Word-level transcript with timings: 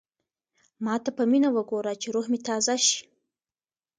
ما 0.85 0.95
ته 1.03 1.09
په 1.17 1.23
مینه 1.31 1.49
وګوره 1.53 1.93
چې 2.01 2.07
روح 2.15 2.25
مې 2.31 2.39
تازه 2.47 2.75
شي. 2.85 2.99